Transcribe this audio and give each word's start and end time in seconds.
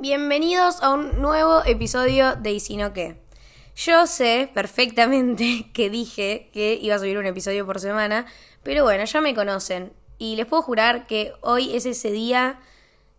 Bienvenidos 0.00 0.80
a 0.80 0.94
un 0.94 1.20
nuevo 1.20 1.64
episodio 1.64 2.36
de 2.36 2.52
Y 2.52 2.60
qué. 2.94 3.20
Yo 3.74 4.06
sé 4.06 4.48
perfectamente 4.54 5.68
que 5.74 5.90
dije 5.90 6.50
que 6.52 6.78
iba 6.80 6.94
a 6.94 7.00
subir 7.00 7.18
un 7.18 7.26
episodio 7.26 7.66
por 7.66 7.80
semana, 7.80 8.24
pero 8.62 8.84
bueno, 8.84 9.04
ya 9.04 9.20
me 9.20 9.34
conocen 9.34 9.92
y 10.16 10.36
les 10.36 10.46
puedo 10.46 10.62
jurar 10.62 11.08
que 11.08 11.32
hoy 11.40 11.74
es 11.74 11.84
ese 11.84 12.12
día 12.12 12.60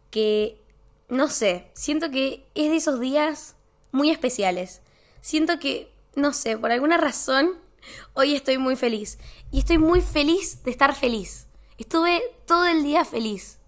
que, 0.10 0.62
no 1.10 1.28
sé, 1.28 1.70
siento 1.74 2.12
que 2.12 2.46
es 2.56 2.70
de 2.70 2.78
esos 2.78 3.02
días 3.02 3.58
muy 3.92 4.10
especiales. 4.10 4.82
Siento 5.20 5.60
que, 5.60 5.92
no 6.16 6.32
sé, 6.32 6.58
por 6.58 6.72
alguna 6.72 6.96
razón, 6.96 7.56
hoy 8.14 8.36
estoy 8.36 8.58
muy 8.58 8.78
feliz. 8.78 9.20
Y 9.52 9.60
estoy 9.60 9.80
muy 9.80 10.00
feliz 10.00 10.64
de 10.64 10.72
estar 10.72 10.96
feliz. 10.96 11.48
Estuve 11.78 12.22
todo 12.48 12.66
el 12.68 12.84
día 12.84 13.04
feliz. 13.04 13.60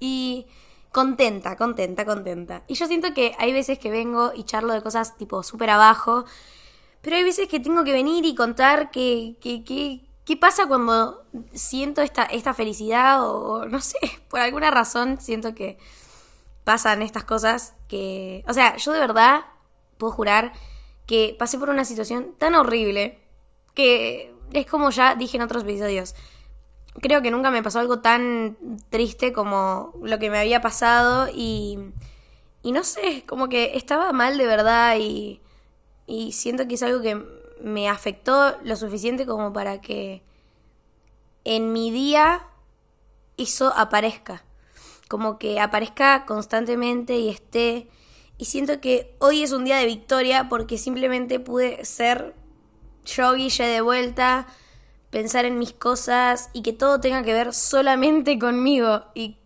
Y 0.00 0.46
contenta, 0.96 1.58
contenta, 1.58 2.06
contenta. 2.06 2.62
Y 2.68 2.74
yo 2.74 2.86
siento 2.86 3.12
que 3.12 3.34
hay 3.38 3.52
veces 3.52 3.78
que 3.78 3.90
vengo 3.90 4.32
y 4.34 4.44
charlo 4.44 4.72
de 4.72 4.80
cosas 4.80 5.18
tipo 5.18 5.42
súper 5.42 5.68
abajo. 5.68 6.24
Pero 7.02 7.16
hay 7.16 7.22
veces 7.22 7.48
que 7.48 7.60
tengo 7.60 7.84
que 7.84 7.92
venir 7.92 8.24
y 8.24 8.34
contar 8.34 8.90
que, 8.90 9.36
que, 9.42 9.62
que, 9.62 10.08
qué 10.24 10.36
pasa 10.38 10.66
cuando 10.66 11.26
siento 11.52 12.00
esta, 12.00 12.22
esta 12.22 12.54
felicidad 12.54 13.28
o 13.30 13.66
no 13.66 13.82
sé, 13.82 13.98
por 14.30 14.40
alguna 14.40 14.70
razón 14.70 15.20
siento 15.20 15.54
que 15.54 15.76
pasan 16.64 17.02
estas 17.02 17.24
cosas 17.24 17.74
que... 17.88 18.42
O 18.48 18.54
sea, 18.54 18.78
yo 18.78 18.92
de 18.92 19.00
verdad 19.00 19.44
puedo 19.98 20.14
jurar 20.14 20.54
que 21.04 21.36
pasé 21.38 21.58
por 21.58 21.68
una 21.68 21.84
situación 21.84 22.34
tan 22.38 22.54
horrible 22.54 23.20
que 23.74 24.34
es 24.54 24.64
como 24.64 24.88
ya 24.88 25.14
dije 25.14 25.36
en 25.36 25.42
otros 25.42 25.64
episodios. 25.64 26.14
Creo 27.00 27.22
que 27.22 27.30
nunca 27.30 27.50
me 27.50 27.62
pasó 27.62 27.78
algo 27.78 28.00
tan 28.00 28.56
triste 28.90 29.32
como 29.32 29.92
lo 30.02 30.18
que 30.18 30.30
me 30.30 30.38
había 30.38 30.60
pasado 30.60 31.28
y, 31.32 31.78
no 32.64 32.84
sé, 32.84 33.24
como 33.26 33.48
que 33.48 33.76
estaba 33.76 34.12
mal 34.12 34.38
de 34.38 34.46
verdad 34.46 34.96
y, 34.98 35.40
y 36.06 36.32
siento 36.32 36.66
que 36.66 36.74
es 36.74 36.82
algo 36.82 37.02
que 37.02 37.22
me 37.60 37.88
afectó 37.88 38.56
lo 38.62 38.76
suficiente 38.76 39.26
como 39.26 39.52
para 39.52 39.80
que 39.80 40.22
en 41.44 41.72
mi 41.72 41.90
día 41.90 42.42
eso 43.36 43.72
aparezca. 43.76 44.44
Como 45.08 45.38
que 45.38 45.60
aparezca 45.60 46.24
constantemente 46.26 47.16
y 47.18 47.28
esté 47.28 47.88
y 48.38 48.44
siento 48.44 48.80
que 48.80 49.14
hoy 49.18 49.42
es 49.42 49.52
un 49.52 49.64
día 49.64 49.78
de 49.78 49.86
victoria 49.86 50.48
porque 50.48 50.76
simplemente 50.76 51.40
pude 51.40 51.84
ser 51.84 52.34
yo, 53.04 53.32
Guille, 53.32 53.64
de 53.64 53.80
vuelta, 53.80 54.46
pensar 55.10 55.44
en 55.44 55.58
mis 55.58 55.72
cosas 55.72 56.50
y 56.52 56.62
que 56.62 56.72
todo 56.72 57.00
tenga 57.00 57.22
que 57.22 57.32
ver 57.32 57.54
solamente 57.54 58.38
conmigo 58.38 59.04
y 59.14 59.36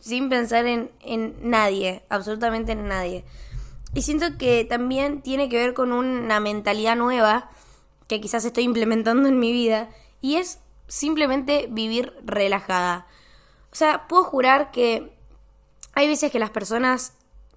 sin 0.00 0.28
pensar 0.28 0.66
en, 0.66 0.90
en 1.00 1.36
nadie, 1.42 2.02
absolutamente 2.08 2.72
en 2.72 2.88
nadie. 2.88 3.24
Y 3.94 4.02
siento 4.02 4.38
que 4.38 4.64
también 4.64 5.22
tiene 5.22 5.48
que 5.48 5.56
ver 5.56 5.74
con 5.74 5.92
una 5.92 6.40
mentalidad 6.40 6.96
nueva 6.96 7.50
que 8.06 8.20
quizás 8.20 8.44
estoy 8.44 8.64
implementando 8.64 9.28
en 9.28 9.38
mi 9.38 9.52
vida 9.52 9.88
y 10.20 10.36
es 10.36 10.58
simplemente 10.88 11.68
vivir 11.70 12.14
relajada. 12.24 13.06
O 13.70 13.76
sea, 13.76 14.08
puedo 14.08 14.24
jurar 14.24 14.70
que 14.70 15.14
hay 15.94 16.08
veces 16.08 16.32
que 16.32 16.38
las 16.38 16.50
personas 16.50 17.14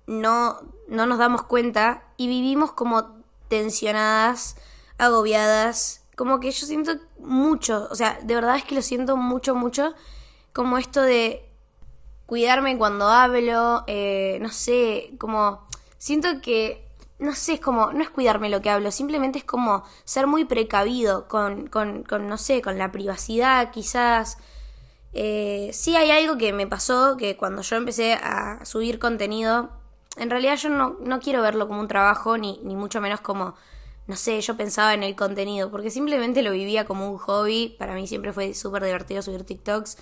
no, 0.07 0.59
no 0.87 1.05
nos 1.05 1.17
damos 1.17 1.43
cuenta 1.43 2.03
y 2.17 2.27
vivimos 2.27 2.73
como 2.73 3.21
tensionadas, 3.47 4.57
agobiadas, 4.97 6.00
como 6.15 6.39
que 6.39 6.51
yo 6.51 6.65
siento 6.65 6.93
mucho, 7.19 7.87
o 7.89 7.95
sea, 7.95 8.19
de 8.21 8.35
verdad 8.35 8.55
es 8.55 8.63
que 8.63 8.75
lo 8.75 8.81
siento 8.81 9.17
mucho, 9.17 9.55
mucho, 9.55 9.93
como 10.53 10.77
esto 10.77 11.01
de 11.01 11.45
cuidarme 12.25 12.77
cuando 12.77 13.07
hablo, 13.07 13.83
eh, 13.87 14.37
no 14.41 14.49
sé, 14.49 15.13
como 15.17 15.67
siento 15.97 16.41
que, 16.41 16.87
no 17.19 17.35
sé, 17.35 17.53
es 17.53 17.59
como, 17.59 17.91
no 17.91 18.01
es 18.01 18.09
cuidarme 18.09 18.49
lo 18.49 18.61
que 18.61 18.69
hablo, 18.69 18.91
simplemente 18.91 19.39
es 19.39 19.45
como 19.45 19.83
ser 20.05 20.27
muy 20.27 20.45
precavido 20.45 21.27
con, 21.27 21.67
con, 21.67 22.03
con 22.03 22.27
no 22.27 22.37
sé, 22.37 22.61
con 22.61 22.77
la 22.77 22.91
privacidad 22.91 23.71
quizás. 23.71 24.37
Eh, 25.13 25.71
sí 25.73 25.95
hay 25.97 26.09
algo 26.11 26.37
que 26.37 26.53
me 26.53 26.67
pasó, 26.67 27.17
que 27.17 27.35
cuando 27.35 27.61
yo 27.63 27.75
empecé 27.75 28.13
a 28.13 28.63
subir 28.65 28.97
contenido, 28.97 29.69
en 30.15 30.29
realidad 30.29 30.55
yo 30.55 30.69
no, 30.69 30.95
no 31.01 31.19
quiero 31.19 31.41
verlo 31.41 31.67
como 31.67 31.81
un 31.81 31.87
trabajo, 31.87 32.37
ni, 32.37 32.59
ni 32.63 32.75
mucho 32.75 33.01
menos 33.01 33.21
como, 33.21 33.55
no 34.11 34.17
sé, 34.17 34.41
yo 34.41 34.57
pensaba 34.57 34.93
en 34.93 35.03
el 35.03 35.15
contenido, 35.15 35.71
porque 35.71 35.89
simplemente 35.89 36.41
lo 36.41 36.51
vivía 36.51 36.83
como 36.83 37.09
un 37.09 37.17
hobby. 37.17 37.77
Para 37.79 37.93
mí 37.93 38.07
siempre 38.07 38.33
fue 38.33 38.53
súper 38.53 38.83
divertido 38.83 39.21
subir 39.21 39.45
TikToks 39.45 39.97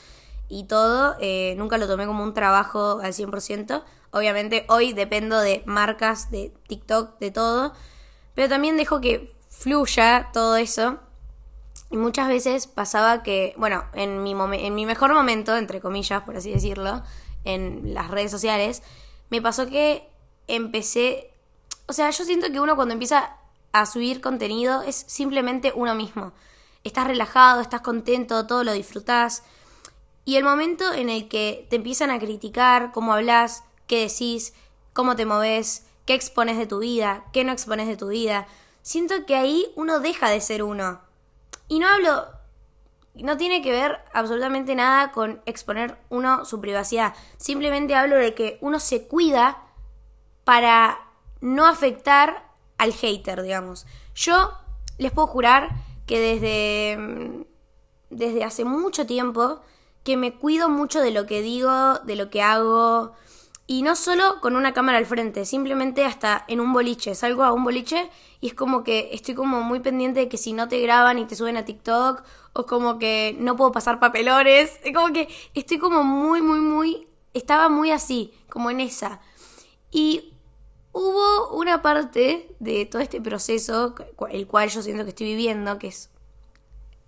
y 0.48 0.64
todo. 0.64 1.16
Eh, 1.20 1.54
nunca 1.60 1.78
lo 1.78 1.86
tomé 1.86 2.08
como 2.08 2.24
un 2.24 2.34
trabajo 2.34 3.02
al 3.04 3.14
100%. 3.14 3.84
Obviamente 4.10 4.66
hoy 4.68 4.94
dependo 4.94 5.40
de 5.40 5.62
marcas, 5.68 6.32
de 6.32 6.52
TikTok, 6.68 7.20
de 7.20 7.30
todo. 7.30 7.74
Pero 8.34 8.50
también 8.50 8.78
dejo 8.78 9.00
que 9.00 9.32
fluya 9.48 10.30
todo 10.34 10.56
eso. 10.56 10.98
Y 11.92 11.98
muchas 11.98 12.30
veces 12.30 12.66
pasaba 12.66 13.22
que, 13.22 13.54
bueno, 13.58 13.84
en 13.94 14.24
mi, 14.24 14.32
en 14.32 14.74
mi 14.74 14.88
mejor 14.88 15.14
momento, 15.14 15.56
entre 15.56 15.82
comillas, 15.82 16.24
por 16.24 16.36
así 16.36 16.52
decirlo, 16.52 17.04
en 17.44 17.94
las 17.94 18.10
redes 18.10 18.32
sociales, 18.32 18.82
me 19.30 19.40
pasó 19.40 19.68
que 19.68 20.10
empecé, 20.48 21.30
o 21.86 21.94
sea, 21.94 22.10
yo 22.10 22.24
siento 22.24 22.52
que 22.52 22.60
uno 22.60 22.76
cuando 22.76 22.94
empieza 22.94 23.36
a 23.72 23.86
subir 23.86 24.22
contenido 24.22 24.82
es 24.82 24.96
simplemente 25.08 25.72
uno 25.76 25.96
mismo. 25.96 26.34
Estás 26.84 27.08
relajado, 27.08 27.62
estás 27.62 27.82
contento, 27.82 28.48
todo 28.48 28.64
lo 28.64 28.74
disfrutás. 28.74 29.44
Y 30.26 30.36
el 30.38 30.44
momento 30.44 30.94
en 30.94 31.10
el 31.10 31.28
que 31.28 31.68
te 31.70 31.76
empiezan 31.76 32.12
a 32.12 32.20
criticar 32.20 32.92
cómo 32.92 33.14
hablas, 33.14 33.64
qué 33.88 34.08
decís, 34.08 34.54
cómo 34.94 35.16
te 35.16 35.26
moves, 35.26 35.86
qué 36.06 36.14
expones 36.14 36.58
de 36.58 36.68
tu 36.68 36.80
vida, 36.80 37.26
qué 37.34 37.44
no 37.44 37.52
expones 37.52 37.88
de 37.88 37.98
tu 37.98 38.08
vida, 38.08 38.48
siento 38.82 39.26
que 39.26 39.36
ahí 39.36 39.72
uno 39.76 40.00
deja 40.00 40.30
de 40.30 40.42
ser 40.42 40.64
uno. 40.64 41.02
Y 41.68 41.80
no 41.80 41.88
hablo, 41.88 42.26
no 43.16 43.38
tiene 43.38 43.62
que 43.62 43.72
ver 43.72 44.00
absolutamente 44.14 44.76
nada 44.76 45.12
con 45.12 45.42
exponer 45.46 45.98
uno 46.10 46.46
su 46.46 46.60
privacidad. 46.62 47.14
Simplemente 47.38 47.96
hablo 47.96 48.16
de 48.16 48.34
que 48.34 48.58
uno 48.62 48.80
se 48.80 49.08
cuida 49.08 49.64
para 50.44 51.00
no 51.42 51.66
afectar 51.66 52.49
al 52.80 52.94
hater, 52.94 53.44
digamos. 53.44 53.86
Yo 54.16 54.52
les 54.98 55.12
puedo 55.12 55.28
jurar 55.28 55.70
que 56.08 56.20
desde, 56.20 56.98
mm, 56.98 57.44
desde 58.10 58.44
hace 58.44 58.66
mucho 58.66 59.06
tiempo 59.06 59.62
que 60.04 60.18
me 60.18 60.34
cuido 60.34 60.70
mucho 60.70 61.02
de 61.02 61.12
lo 61.12 61.28
que 61.28 61.44
digo, 61.44 62.00
de 62.00 62.16
lo 62.16 62.32
que 62.32 62.42
hago. 62.42 63.14
Y 63.68 63.84
no 63.84 63.96
solo 63.96 64.42
con 64.42 64.56
una 64.56 64.74
cámara 64.74 64.98
al 64.98 65.06
frente, 65.06 65.46
simplemente 65.46 66.04
hasta 66.04 66.46
en 66.48 66.60
un 66.60 66.74
boliche. 66.74 67.14
Salgo 67.14 67.44
a 67.44 67.52
un 67.52 67.64
boliche 67.64 68.10
y 68.42 68.48
es 68.48 68.56
como 68.56 68.84
que 68.84 69.10
estoy 69.12 69.36
como 69.36 69.62
muy 69.62 69.82
pendiente 69.82 70.22
de 70.22 70.30
que 70.30 70.38
si 70.38 70.54
no 70.54 70.68
te 70.68 70.80
graban 70.80 71.20
y 71.20 71.26
te 71.26 71.36
suben 71.36 71.58
a 71.58 71.66
TikTok, 71.66 72.24
o 72.54 72.66
como 72.66 72.98
que 72.98 73.36
no 73.40 73.56
puedo 73.56 73.72
pasar 73.72 74.00
papelones. 74.00 74.80
Es 74.84 74.96
como 74.96 75.14
que 75.14 75.28
estoy 75.54 75.78
como 75.78 76.04
muy, 76.04 76.42
muy, 76.42 76.60
muy. 76.62 77.08
Estaba 77.36 77.70
muy 77.70 77.92
así, 77.92 78.34
como 78.50 78.72
en 78.72 78.80
esa. 78.80 79.22
Y 79.92 80.29
hubo 80.92 81.58
una 81.58 81.82
parte 81.82 82.54
de 82.60 82.86
todo 82.86 83.02
este 83.02 83.22
proceso, 83.22 83.96
el 84.30 84.48
cual 84.48 84.70
yo 84.70 84.82
siento 84.82 85.04
que 85.04 85.10
estoy 85.10 85.28
viviendo, 85.28 85.78
que 85.80 85.88
es. 85.88 86.10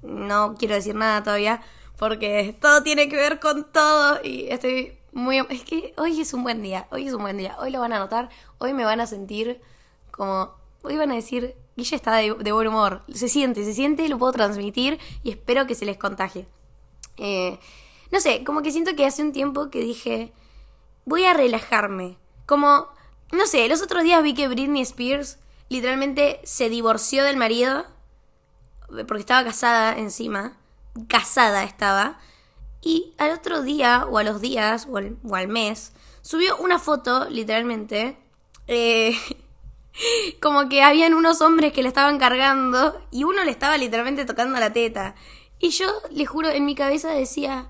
No 0.01 0.55
quiero 0.57 0.75
decir 0.75 0.95
nada 0.95 1.23
todavía, 1.23 1.61
porque 1.97 2.55
todo 2.59 2.81
tiene 2.83 3.07
que 3.09 3.15
ver 3.15 3.39
con 3.39 3.71
todo 3.71 4.19
y 4.23 4.47
estoy 4.49 4.97
muy... 5.11 5.39
Es 5.49 5.63
que 5.63 5.93
hoy 5.97 6.19
es 6.19 6.33
un 6.33 6.43
buen 6.43 6.61
día, 6.61 6.87
hoy 6.91 7.07
es 7.07 7.13
un 7.13 7.21
buen 7.21 7.37
día, 7.37 7.55
hoy 7.59 7.69
lo 7.69 7.79
van 7.79 7.93
a 7.93 7.99
notar, 7.99 8.29
hoy 8.57 8.73
me 8.73 8.85
van 8.85 8.99
a 8.99 9.07
sentir 9.07 9.61
como... 10.09 10.59
Hoy 10.83 10.97
van 10.97 11.11
a 11.11 11.15
decir, 11.15 11.55
Guille 11.77 11.95
está 11.95 12.15
de, 12.15 12.31
buen 12.31 12.67
humor, 12.67 13.03
se 13.13 13.29
siente, 13.29 13.63
se 13.63 13.75
siente, 13.75 14.09
lo 14.09 14.17
puedo 14.17 14.31
transmitir 14.31 14.99
y 15.21 15.29
espero 15.29 15.67
que 15.67 15.75
se 15.75 15.85
les 15.85 15.97
contagie. 15.97 16.47
Eh, 17.17 17.59
no 18.11 18.19
sé, 18.19 18.43
como 18.43 18.63
que 18.63 18.71
siento 18.71 18.95
que 18.95 19.05
hace 19.05 19.21
un 19.21 19.31
tiempo 19.31 19.69
que 19.69 19.81
dije, 19.81 20.33
voy 21.05 21.25
a 21.25 21.33
relajarme, 21.33 22.17
como, 22.47 22.87
no 23.31 23.45
sé, 23.45 23.67
los 23.67 23.81
otros 23.81 24.03
días 24.03 24.21
vi 24.23 24.33
que 24.33 24.47
Britney 24.47 24.81
Spears 24.81 25.37
literalmente 25.69 26.41
se 26.43 26.69
divorció 26.69 27.23
del 27.23 27.37
marido 27.37 27.85
porque 29.07 29.21
estaba 29.21 29.43
casada 29.45 29.97
encima 29.97 30.57
casada 31.07 31.63
estaba. 31.63 32.19
Y 32.81 33.13
al 33.17 33.31
otro 33.31 33.61
día, 33.61 34.05
o 34.09 34.17
a 34.17 34.23
los 34.23 34.41
días, 34.41 34.87
o 34.89 34.97
al, 34.97 35.47
mes, 35.47 35.93
subió 36.21 36.57
una 36.57 36.79
foto, 36.79 37.29
literalmente, 37.29 38.17
eh, 38.67 39.15
como 40.41 40.67
que 40.67 40.81
habían 40.81 41.13
unos 41.13 41.41
hombres 41.41 41.73
que 41.73 41.83
le 41.83 41.89
estaban 41.89 42.17
cargando 42.17 42.99
y 43.11 43.23
uno 43.23 43.43
le 43.43 43.51
estaba 43.51 43.77
literalmente 43.77 44.25
tocando 44.25 44.59
la 44.59 44.73
teta. 44.73 45.15
Y 45.59 45.69
yo, 45.69 45.87
le 46.09 46.25
juro, 46.25 46.49
en 46.49 46.65
mi 46.65 46.73
cabeza 46.73 47.11
decía, 47.11 47.69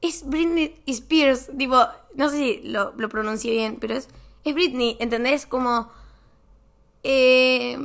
es 0.00 0.26
Britney 0.26 0.82
Spears, 0.86 1.50
tipo, 1.58 1.76
no 2.14 2.30
sé 2.30 2.36
si 2.36 2.60
lo, 2.64 2.94
lo 2.96 3.08
pronuncié 3.10 3.52
bien, 3.52 3.76
pero 3.78 3.94
es, 3.94 4.08
es 4.50 4.54
Britney, 4.54 4.96
¿entendés? 5.00 5.46
Como... 5.46 5.90
Eh, 7.02 7.76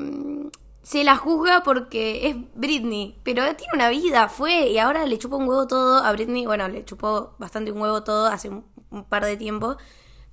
se 0.84 1.04
la 1.04 1.16
juzga 1.16 1.63
porque 1.63 2.28
es 2.28 2.36
Britney, 2.56 3.19
pero 3.24 3.44
tiene 3.56 3.74
una 3.74 3.90
vida, 3.90 4.30
fue 4.30 4.69
y 4.69 4.78
ahora 4.80 5.06
le 5.06 5.18
chupó 5.18 5.38
un 5.38 5.48
huevo 5.48 5.68
todo 5.68 6.04
a 6.04 6.12
Britney, 6.12 6.46
bueno, 6.46 6.68
le 6.68 6.84
chupó 6.86 7.36
bastante 7.38 7.72
un 7.72 7.81
huevo 7.81 8.04
todo 8.04 8.28
hace 8.28 8.50
un, 8.50 8.66
par 9.08 9.24
de 9.25 9.38
tiempo, 9.38 9.78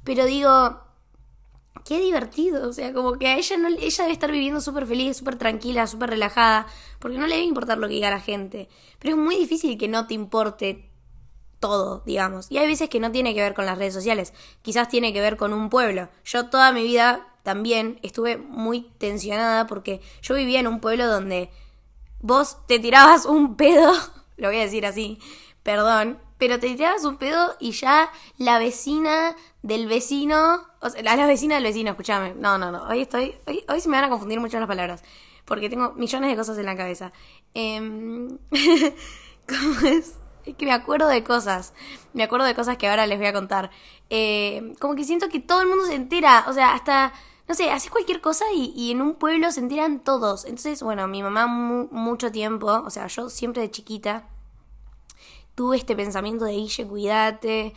pero 0.05 0.25
digo, 0.25 0.81
qué 1.85 2.01
divertido, 2.01 2.69
o 2.69 2.73
sea, 2.73 2.93
como 2.93 3.19
que 3.19 3.29
a 3.29 3.37
ella 3.37 3.57
no, 3.59 3.69
ella 3.69 4.05
debe 4.05 4.13
estar 4.13 4.33
viviendo 4.33 4.61
súper 4.61 4.87
feliz, 4.87 5.19
súper 5.19 5.37
tranquila, 5.37 5.87
súper 5.87 6.11
relajada, 6.11 6.67
porque 6.99 7.19
no 7.19 7.27
le 7.27 7.37
debe 7.37 7.47
importar 7.47 7.79
lo 7.79 7.87
que 7.89 7.95
diga 7.95 8.11
la 8.11 8.21
gente, 8.21 8.69
pero 8.99 9.15
es 9.15 9.21
muy 9.21 9.37
difícil 9.37 9.77
que 9.79 9.89
no 9.89 10.07
te 10.07 10.15
importe 10.15 10.88
todo, 11.61 12.03
digamos, 12.07 12.51
y 12.51 12.59
hay 12.59 12.67
veces 12.67 12.89
que 12.89 13.01
no 13.01 13.11
tiene 13.11 13.35
que 13.35 13.41
ver 13.41 13.55
con 13.55 13.67
las 13.67 13.79
redes 13.79 13.95
sociales, 13.95 14.33
quizás 14.63 14.89
tiene 14.89 15.13
que 15.13 15.21
ver 15.21 15.37
con 15.37 15.53
un 15.53 15.71
pueblo. 15.71 16.09
Yo 16.25 16.49
toda 16.49 16.73
mi 16.73 16.83
vida 16.83 17.27
también 17.43 17.99
estuve 18.03 18.37
muy 18.37 18.83
tensionada 18.99 19.67
porque 19.67 20.01
yo 20.23 20.35
vivía 20.35 20.61
en 20.61 20.67
un 20.67 20.81
pueblo 20.81 21.07
donde 21.07 21.51
vos 22.21 22.59
te 22.67 22.79
tirabas 22.79 23.27
un 23.27 23.57
pedo, 23.57 23.93
lo 24.37 24.49
voy 24.49 24.59
a 24.59 24.63
decir 24.63 24.87
así, 24.87 25.19
perdón, 25.63 26.19
pero 26.39 26.61
te 26.61 26.69
tirabas 26.75 27.05
un 27.05 27.17
pedo 27.17 27.57
y 27.59 27.73
ya 27.73 28.11
la 28.37 28.59
vecina 28.59 29.35
del 29.63 29.89
vecino, 29.89 30.67
o 30.81 30.91
sea, 30.91 31.03
la, 31.03 31.27
vecina 31.27 31.57
del 31.57 31.65
vecino, 31.65 31.91
escúchame, 31.91 32.35
no, 32.35 32.59
no, 32.59 32.71
no, 32.71 32.85
hoy 32.85 33.03
estoy, 33.03 33.35
hoy, 33.47 33.65
hoy 33.69 33.81
se 33.81 33.89
me 33.89 33.97
van 33.97 34.05
a 34.05 34.11
confundir 34.11 34.39
mucho 34.41 34.59
las 34.59 34.69
palabras, 34.69 35.03
porque 35.45 35.69
tengo 35.69 35.93
millones 35.93 36.31
de 36.31 36.37
cosas 36.37 36.59
en 36.59 36.67
la 36.67 36.77
cabeza. 36.77 37.13
Eh, 37.55 37.81
¿Cómo 39.49 39.81
es? 39.89 40.15
Es 40.49 40.55
que 40.57 40.65
me 40.65 40.73
acuerdo 40.73 41.09
de 41.09 41.23
cosas, 41.23 41.75
me 42.13 42.23
acuerdo 42.23 42.47
de 42.47 42.55
cosas 42.55 42.77
que 42.77 42.89
ahora 42.89 43.07
les 43.07 43.19
voy 43.19 43.27
a 43.27 43.33
contar. 43.33 43.71
Eh, 44.11 44.75
como 44.81 44.95
que 44.95 45.05
siento 45.05 45.29
que 45.29 45.41
todo 45.41 45.61
el 45.61 45.69
mundo 45.69 45.85
se 45.87 45.95
entera, 45.95 46.45
o 46.49 46.53
sea, 46.53 46.75
hasta, 46.75 47.13
no 47.47 47.55
sé, 47.55 47.71
haces 47.71 47.91
cualquier 47.91 48.21
cosa 48.21 48.45
y, 48.55 48.91
en 48.91 49.03
un 49.03 49.15
pueblo 49.15 49.53
se 49.53 49.61
enteran 49.61 50.01
todos. 50.01 50.45
Entonces, 50.45 50.83
bueno, 50.83 51.07
mi 51.09 51.23
mamá 51.23 51.47
mucho 51.47 52.33
tiempo, 52.33 52.67
o 52.85 52.91
sea, 52.91 53.07
yo 53.09 53.29
siempre 53.31 53.63
de 53.63 53.71
chiquita, 53.71 54.29
tuve 55.55 55.77
este 55.77 55.97
pensamiento 55.97 56.45
de 56.45 56.53
Guille, 56.53 56.87
cuídate, 56.87 57.75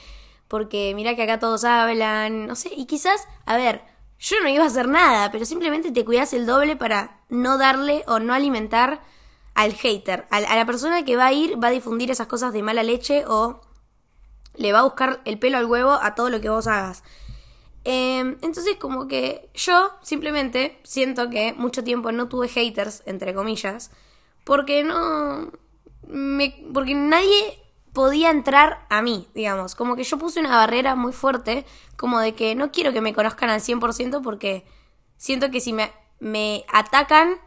porque 0.47 0.93
mira 0.95 1.15
que 1.15 1.23
acá 1.23 1.39
todos 1.39 1.63
hablan, 1.63 2.47
no 2.47 2.55
sé, 2.55 2.71
y 2.75 2.85
quizás, 2.85 3.27
a 3.45 3.57
ver, 3.57 3.81
yo 4.19 4.37
no 4.43 4.49
iba 4.49 4.63
a 4.63 4.67
hacer 4.67 4.87
nada, 4.87 5.31
pero 5.31 5.45
simplemente 5.45 5.91
te 5.91 6.05
cuidas 6.05 6.33
el 6.33 6.45
doble 6.45 6.75
para 6.75 7.21
no 7.29 7.57
darle 7.57 8.03
o 8.07 8.19
no 8.19 8.33
alimentar 8.33 9.01
al 9.61 9.73
hater, 9.73 10.25
a, 10.31 10.39
la 10.41 10.65
persona 10.65 11.05
que 11.05 11.15
va 11.15 11.27
a 11.27 11.33
ir, 11.33 11.61
va 11.63 11.67
a 11.67 11.71
difundir 11.71 12.09
esas 12.09 12.27
cosas 12.27 12.51
de 12.51 12.63
mala 12.63 12.83
leche 12.83 13.25
o 13.27 13.61
le 14.55 14.73
va 14.73 14.79
a 14.79 14.83
buscar 14.83 15.21
el 15.25 15.37
pelo 15.37 15.57
al 15.57 15.65
huevo 15.65 15.91
a 15.91 16.15
todo 16.15 16.29
lo 16.29 16.41
que 16.41 16.49
vos 16.49 16.67
hagas. 16.67 17.03
Em, 17.83 18.37
entonces 18.41 18.75
como 18.77 19.07
que 19.07 19.49
yo 19.53 19.91
simplemente 20.01 20.79
siento 20.83 21.29
que 21.29 21.53
mucho 21.53 21.83
tiempo 21.83 22.11
no 22.11 22.27
tuve 22.27 22.47
haters, 22.47 23.03
entre 23.05 23.33
comillas, 23.33 23.91
porque 24.43 24.83
no... 24.83 25.51
Me, 26.07 26.65
porque 26.73 26.95
nadie 26.95 27.61
podía 27.93 28.31
entrar 28.31 28.85
a 28.89 29.01
mí, 29.01 29.27
digamos. 29.35 29.75
Como 29.75 29.95
que 29.95 30.03
yo 30.03 30.17
puse 30.17 30.39
una 30.39 30.57
barrera 30.57 30.95
muy 30.95 31.13
fuerte, 31.13 31.65
como 31.95 32.19
de 32.19 32.33
que 32.33 32.55
no 32.55 32.71
quiero 32.71 32.91
que 32.93 33.01
me 33.01 33.13
conozcan 33.13 33.49
al 33.49 33.61
100% 33.61 34.21
porque 34.21 34.65
siento 35.17 35.51
que 35.51 35.61
si 35.61 35.71
me, 35.71 35.91
me 36.19 36.65
atacan 36.73 37.37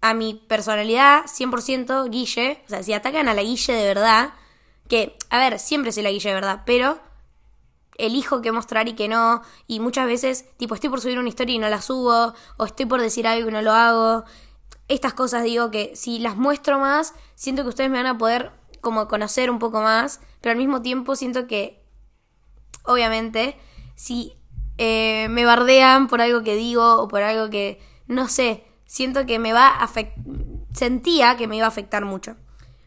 a 0.00 0.14
mi 0.14 0.34
personalidad 0.34 1.24
100% 1.26 2.10
Guille, 2.10 2.62
o 2.66 2.68
sea, 2.68 2.82
si 2.82 2.92
atacan 2.92 3.28
a 3.28 3.34
la 3.34 3.42
Guille 3.42 3.72
de 3.72 3.84
verdad, 3.84 4.32
que, 4.88 5.16
a 5.30 5.38
ver, 5.38 5.58
siempre 5.58 5.92
soy 5.92 6.02
la 6.02 6.10
Guille 6.10 6.28
de 6.28 6.34
verdad, 6.34 6.62
pero 6.64 7.00
elijo 7.98 8.40
qué 8.40 8.52
mostrar 8.52 8.88
y 8.88 8.94
qué 8.94 9.08
no, 9.08 9.42
y 9.66 9.80
muchas 9.80 10.06
veces, 10.06 10.44
tipo, 10.56 10.74
estoy 10.74 10.88
por 10.88 11.00
subir 11.00 11.18
una 11.18 11.28
historia 11.28 11.56
y 11.56 11.58
no 11.58 11.68
la 11.68 11.82
subo, 11.82 12.32
o 12.56 12.64
estoy 12.64 12.86
por 12.86 13.00
decir 13.00 13.26
algo 13.26 13.48
y 13.48 13.52
no 13.52 13.60
lo 13.60 13.72
hago. 13.72 14.24
Estas 14.86 15.14
cosas 15.14 15.42
digo 15.42 15.70
que 15.70 15.94
si 15.96 16.18
las 16.20 16.36
muestro 16.36 16.78
más, 16.78 17.14
siento 17.34 17.62
que 17.64 17.68
ustedes 17.70 17.90
me 17.90 17.98
van 17.98 18.06
a 18.06 18.16
poder 18.16 18.52
como 18.80 19.08
conocer 19.08 19.50
un 19.50 19.58
poco 19.58 19.80
más, 19.80 20.20
pero 20.40 20.52
al 20.52 20.58
mismo 20.58 20.80
tiempo 20.80 21.16
siento 21.16 21.48
que, 21.48 21.82
obviamente, 22.84 23.58
si 23.96 24.34
eh, 24.78 25.26
me 25.28 25.44
bardean 25.44 26.06
por 26.06 26.20
algo 26.20 26.44
que 26.44 26.54
digo 26.54 27.02
o 27.02 27.08
por 27.08 27.22
algo 27.22 27.50
que, 27.50 27.82
no 28.06 28.28
sé, 28.28 28.64
siento 28.88 29.26
que 29.26 29.38
me 29.38 29.52
va 29.52 29.68
a 29.68 29.88
sentía 30.74 31.36
que 31.36 31.46
me 31.46 31.56
iba 31.56 31.66
a 31.66 31.68
afectar 31.68 32.04
mucho. 32.04 32.36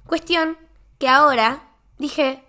Cuestión 0.05 0.57
que 0.97 1.07
ahora 1.07 1.69
dije, 1.97 2.43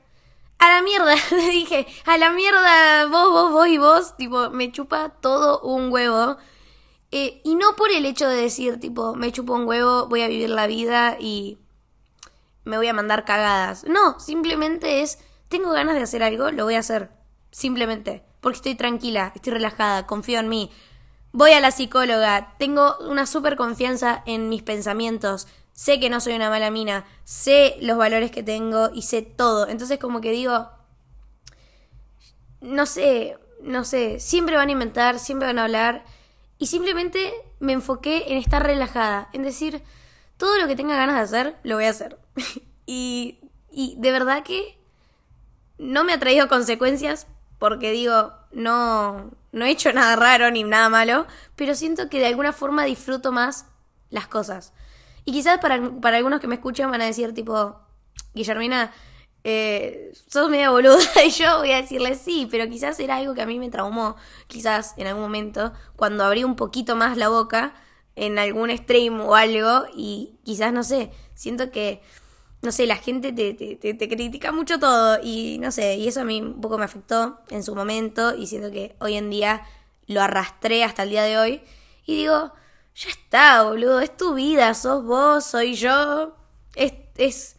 a 0.59 0.69
la 0.69 0.83
mierda, 0.83 1.15
dije, 1.51 1.87
a 2.07 2.19
la 2.19 2.33
mierda, 2.33 3.07
vos, 3.07 3.31
vos, 3.31 3.53
vos 3.53 3.69
y 3.69 3.79
vos, 3.79 4.17
tipo, 4.17 4.51
me 4.51 4.73
chupa 4.73 5.11
todo 5.11 5.61
un 5.61 5.93
huevo. 5.93 6.39
Eh, 7.11 7.43
y 7.45 7.55
no 7.57 7.77
por 7.77 7.91
el 7.91 8.07
hecho 8.07 8.27
de 8.27 8.37
decir, 8.37 8.81
tipo, 8.81 9.15
me 9.15 9.31
chupa 9.31 9.53
un 9.53 9.69
huevo, 9.69 10.07
voy 10.09 10.23
a 10.23 10.29
vivir 10.29 10.49
la 10.49 10.67
vida 10.67 11.17
y 11.21 11.59
me 12.65 12.79
voy 12.79 12.89
a 12.89 12.95
mandar 12.95 13.25
cagadas. 13.25 13.85
No, 13.85 14.19
simplemente 14.19 15.03
es, 15.03 15.19
tengo 15.49 15.71
ganas 15.73 15.95
de 15.95 16.03
hacer 16.03 16.23
algo, 16.23 16.51
lo 16.51 16.65
voy 16.65 16.77
a 16.77 16.81
hacer. 16.81 17.11
Simplemente. 17.51 18.25
Porque 18.41 18.57
estoy 18.57 18.75
tranquila, 18.75 19.31
estoy 19.35 19.53
relajada, 19.53 20.07
confío 20.07 20.41
en 20.41 20.49
mí. 20.49 20.71
Voy 21.35 21.53
a 21.53 21.61
la 21.61 21.71
psicóloga, 21.71 22.55
tengo 22.59 22.99
una 23.09 23.25
súper 23.25 23.57
confianza 23.57 24.23
en 24.27 24.51
mis 24.51 24.63
pensamientos. 24.63 25.49
Sé 25.73 25.99
que 25.99 26.11
no 26.11 26.21
soy 26.21 26.35
una 26.35 26.51
mala 26.51 26.71
mina, 26.71 27.07
sé 27.25 27.77
los 27.81 27.97
valores 27.97 28.31
que 28.31 28.43
tengo 28.43 28.91
y 28.93 29.03
sé 29.03 29.23
todo. 29.23 29.67
Entonces 29.67 29.99
como 29.99 30.21
que 30.21 30.31
digo, 30.31 30.69
no 32.61 32.85
sé, 32.85 33.39
no 33.63 33.85
sé, 33.85 34.21
siempre 34.21 34.57
van 34.57 34.69
a 34.69 34.73
inventar, 34.73 35.19
siempre 35.19 35.47
van 35.47 35.59
a 35.59 35.65
hablar. 35.65 36.05
Y 36.59 36.67
simplemente 36.67 37.33
me 37.61 37.73
enfoqué 37.73 38.25
en 38.29 38.37
estar 38.37 38.63
relajada, 38.63 39.31
en 39.33 39.43
decir, 39.43 39.83
todo 40.37 40.59
lo 40.59 40.69
que 40.69 40.77
tenga 40.77 40.97
ganas 40.97 41.17
de 41.17 41.23
hacer, 41.23 41.57
lo 41.63 41.77
voy 41.77 41.87
a 41.87 41.91
hacer. 41.91 42.19
y, 42.87 43.39
y 43.71 43.95
de 43.99 44.13
verdad 44.13 44.43
que 44.43 44.79
no 45.79 46.05
me 46.05 46.13
ha 46.13 46.21
traído 46.21 46.47
consecuencias 46.49 47.27
porque 47.59 47.91
digo, 47.91 48.33
no, 48.53 49.31
no 49.53 49.65
he 49.65 49.71
hecho 49.71 49.93
nada 49.93 50.17
raro 50.17 50.51
ni 50.51 50.65
nada 50.65 50.89
malo, 50.89 51.27
pero 51.57 51.75
siento 51.75 52.09
que 52.09 52.19
de 52.19 52.27
alguna 52.27 52.53
forma 52.53 52.85
disfruto 52.85 53.33
más 53.33 53.67
las 54.11 54.27
cosas. 54.27 54.73
Y 55.25 55.33
quizás 55.33 55.59
para, 55.59 55.81
para 56.01 56.17
algunos 56.17 56.41
que 56.41 56.49
me 56.49 56.57
escuchan 56.57 56.91
van 56.91 57.03
a 57.03 57.07
decir 57.07 57.33
tipo, 57.33 57.79
Guillermina, 58.35 58.93
eh, 59.45 60.13
sos 60.29 60.49
media 60.49 60.71
boluda 60.71 61.03
y 61.27 61.31
yo 61.31 61.59
voy 61.59 61.73
a 61.73 61.83
decirle 61.83 62.15
sí, 62.15 62.49
pero 62.51 62.69
quizás 62.69 62.99
era 63.01 63.17
algo 63.17 63.35
que 63.35 63.43
a 63.43 63.47
mí 63.47 63.59
me 63.59 63.71
traumó, 63.71 64.17
quizás 64.47 64.95
en 64.97 65.07
algún 65.07 65.23
momento, 65.23 65.73
cuando 65.97 66.25
abrí 66.25 66.45
un 66.45 66.57
poquito 66.57 66.97
más 66.97 67.17
la 67.17 67.29
boca, 67.29 67.75
en 68.15 68.39
algún 68.39 68.77
stream 68.77 69.21
o 69.21 69.35
algo 69.35 69.87
y 69.95 70.39
quizás, 70.45 70.73
no 70.73 70.85
sé, 70.85 71.11
siento 71.35 71.71
que, 71.71 72.03
no 72.63 72.73
sé, 72.73 72.87
la 72.87 72.97
gente 72.97 73.33
te, 73.33 73.55
te, 73.55 73.95
te, 73.95 74.09
critica 74.09 74.53
mucho 74.53 74.79
todo 74.79 75.19
y 75.23 75.59
no 75.59 75.71
sé, 75.73 75.97
y 75.97 76.09
eso 76.09 76.21
a 76.21 76.25
mí 76.25 76.41
un 76.41 76.61
poco 76.61 76.79
me 76.79 76.85
afectó 76.85 77.41
en 77.51 77.63
su 77.63 77.75
momento 77.75 78.37
y 78.37 78.47
siento 78.47 78.71
que 78.71 78.95
hoy 79.01 79.17
en 79.17 79.31
día 79.31 79.67
lo 80.07 80.23
arrastré 80.23 80.85
hasta 80.85 81.03
el 81.03 81.11
día 81.11 81.25
de 81.25 81.39
hoy 81.39 81.63
y 82.07 82.17
digo, 82.17 82.53
ya 82.95 83.09
está, 83.11 83.63
boludo, 83.63 84.01
es 84.01 84.17
tu 84.17 84.35
vida, 84.35 84.75
sos 84.75 85.05
vos, 85.05 85.45
soy 85.45 85.75
yo, 85.75 86.37
es, 86.77 86.95
es, 87.17 87.57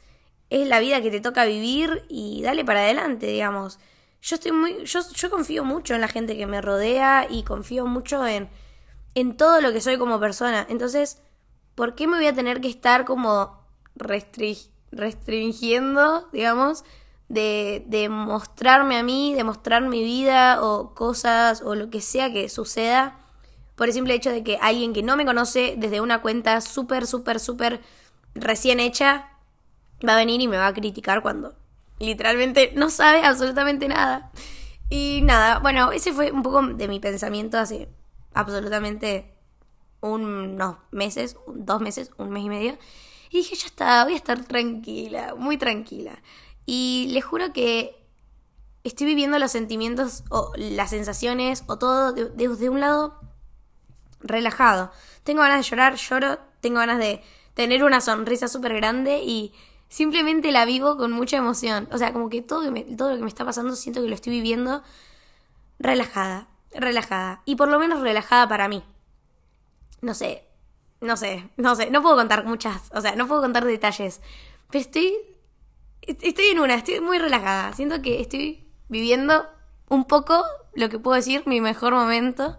es 0.49 0.67
la 0.67 0.79
vida 0.79 1.01
que 1.01 1.11
te 1.11 1.21
toca 1.21 1.45
vivir 1.45 2.05
y 2.09 2.41
dale 2.41 2.63
para 2.63 2.81
adelante, 2.81 3.27
digamos. 3.27 3.79
Yo 4.21 4.35
estoy 4.35 4.53
muy, 4.53 4.85
yo, 4.85 5.01
yo 5.13 5.29
confío 5.29 5.65
mucho 5.65 5.95
en 5.95 6.01
la 6.01 6.07
gente 6.07 6.37
que 6.37 6.47
me 6.47 6.61
rodea 6.61 7.27
y 7.29 7.43
confío 7.43 7.85
mucho 7.87 8.25
en 8.25 8.49
en 9.15 9.37
todo 9.37 9.61
lo 9.61 9.71
que 9.71 9.81
soy 9.81 9.97
como 9.97 10.19
persona. 10.19 10.65
Entonces, 10.69 11.21
¿por 11.75 11.95
qué 11.95 12.07
me 12.07 12.17
voy 12.17 12.27
a 12.27 12.33
tener 12.33 12.61
que 12.61 12.69
estar 12.69 13.05
como 13.05 13.63
restringiendo, 14.95 16.27
digamos, 16.31 16.83
de, 17.29 17.83
de 17.87 18.09
mostrarme 18.09 18.97
a 18.97 19.03
mí, 19.03 19.33
de 19.33 19.43
mostrar 19.43 19.81
mi 19.83 20.03
vida 20.03 20.63
o 20.63 20.93
cosas 20.93 21.61
o 21.61 21.75
lo 21.75 21.89
que 21.89 22.01
sea 22.01 22.31
que 22.31 22.49
suceda? 22.49 23.19
Por 23.75 23.87
el 23.87 23.93
simple 23.93 24.13
hecho 24.13 24.29
de 24.29 24.43
que 24.43 24.57
alguien 24.61 24.93
que 24.93 25.03
no 25.03 25.17
me 25.17 25.25
conoce 25.25 25.75
desde 25.77 26.01
una 26.01 26.21
cuenta 26.21 26.61
súper, 26.61 27.07
súper, 27.07 27.39
súper 27.39 27.81
recién 28.35 28.79
hecha 28.79 29.29
va 30.07 30.13
a 30.13 30.17
venir 30.17 30.41
y 30.41 30.47
me 30.47 30.57
va 30.57 30.67
a 30.67 30.73
criticar 30.73 31.21
cuando 31.21 31.55
literalmente 31.99 32.71
no 32.75 32.89
sabe 32.89 33.23
absolutamente 33.23 33.87
nada. 33.87 34.31
Y 34.89 35.21
nada, 35.23 35.59
bueno, 35.59 35.91
ese 35.91 36.13
fue 36.13 36.31
un 36.31 36.43
poco 36.43 36.61
de 36.61 36.87
mi 36.87 36.99
pensamiento 36.99 37.57
hace 37.57 37.89
absolutamente 38.33 39.33
unos 40.01 40.75
meses, 40.91 41.37
dos 41.47 41.81
meses, 41.81 42.11
un 42.17 42.29
mes 42.29 42.43
y 42.43 42.49
medio. 42.49 42.77
Y 43.33 43.37
dije, 43.37 43.55
ya 43.55 43.65
está, 43.65 44.03
voy 44.03 44.13
a 44.13 44.17
estar 44.17 44.45
tranquila, 44.45 45.33
muy 45.35 45.57
tranquila. 45.57 46.21
Y 46.67 47.07
les 47.09 47.25
juro 47.25 47.51
que 47.51 48.05
estoy 48.83 49.07
viviendo 49.07 49.39
los 49.39 49.51
sentimientos 49.51 50.23
o 50.29 50.51
las 50.55 50.91
sensaciones 50.91 51.63
o 51.65 51.79
todo 51.79 52.13
desde 52.13 52.69
un 52.69 52.79
lado 52.79 53.19
relajado. 54.19 54.91
Tengo 55.23 55.41
ganas 55.41 55.65
de 55.65 55.69
llorar, 55.71 55.95
lloro, 55.95 56.37
tengo 56.61 56.77
ganas 56.77 56.99
de 56.99 57.23
tener 57.55 57.83
una 57.83 58.01
sonrisa 58.01 58.47
súper 58.47 58.75
grande 58.75 59.23
y 59.23 59.51
simplemente 59.89 60.51
la 60.51 60.65
vivo 60.65 60.95
con 60.95 61.11
mucha 61.11 61.37
emoción. 61.37 61.89
O 61.91 61.97
sea, 61.97 62.13
como 62.13 62.29
que 62.29 62.43
todo, 62.43 62.71
todo 62.95 63.09
lo 63.09 63.15
que 63.17 63.23
me 63.23 63.29
está 63.29 63.43
pasando 63.43 63.75
siento 63.75 64.03
que 64.03 64.09
lo 64.09 64.15
estoy 64.15 64.31
viviendo 64.31 64.83
relajada 65.79 66.47
relajada. 66.75 67.41
Y 67.45 67.55
por 67.55 67.67
lo 67.67 67.79
menos 67.79 68.01
relajada 68.01 68.47
para 68.47 68.67
mí. 68.67 68.83
No 70.01 70.13
sé, 70.13 70.47
no 71.03 71.17
sé, 71.17 71.49
no 71.57 71.75
sé, 71.75 71.91
no 71.91 72.01
puedo 72.01 72.15
contar 72.15 72.45
muchas, 72.45 72.89
o 72.93 73.01
sea, 73.01 73.15
no 73.15 73.27
puedo 73.27 73.41
contar 73.41 73.65
detalles. 73.65 74.21
Pero 74.71 74.81
estoy, 74.81 75.13
estoy 76.01 76.45
en 76.47 76.59
una, 76.59 76.75
estoy 76.75 76.99
muy 76.99 77.19
relajada. 77.19 77.73
Siento 77.73 78.01
que 78.01 78.21
estoy 78.21 78.67
viviendo 78.89 79.45
un 79.89 80.05
poco, 80.05 80.43
lo 80.73 80.89
que 80.89 80.99
puedo 80.99 81.15
decir, 81.15 81.43
mi 81.45 81.61
mejor 81.61 81.93
momento. 81.93 82.57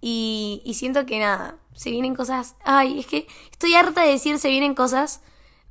Y, 0.00 0.62
siento 0.74 1.04
que 1.06 1.18
nada, 1.18 1.58
se 1.74 1.90
vienen 1.90 2.14
cosas. 2.14 2.56
Ay, 2.64 3.00
es 3.00 3.06
que 3.06 3.26
estoy 3.50 3.74
harta 3.74 4.02
de 4.02 4.12
decir 4.12 4.38
se 4.38 4.48
vienen 4.48 4.74
cosas 4.74 5.20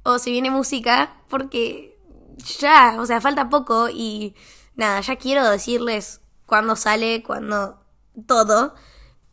o 0.04 0.20
se 0.20 0.32
viene 0.32 0.51
música 0.51 1.16
porque 1.30 1.98
ya, 2.60 2.98
o 3.00 3.06
sea, 3.06 3.22
falta 3.22 3.50
poco 3.50 3.89
y 3.89 4.36
nada, 4.75 5.01
ya 5.01 5.16
quiero 5.16 5.50
decirles 5.50 6.22
cuándo 6.46 6.75
sale, 6.75 7.24
cuándo 7.24 7.80
todo, 8.28 8.75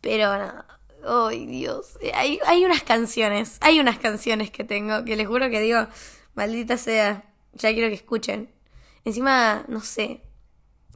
pero 0.01 0.37
nada. 0.37 0.76
Ay, 1.05 1.45
Dios. 1.45 1.97
Hay, 2.13 2.39
hay 2.45 2.65
unas 2.65 2.83
canciones, 2.83 3.57
hay 3.61 3.79
unas 3.79 3.97
canciones 3.99 4.51
que 4.51 4.63
tengo 4.63 5.05
que 5.05 5.15
les 5.15 5.27
juro 5.27 5.49
que 5.49 5.61
digo, 5.61 5.87
maldita 6.35 6.77
sea, 6.77 7.23
ya 7.53 7.73
quiero 7.73 7.89
que 7.89 7.95
escuchen. 7.95 8.49
Encima, 9.05 9.63
no 9.67 9.81
sé, 9.81 10.21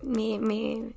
me, 0.04 0.40
me, 0.40 0.94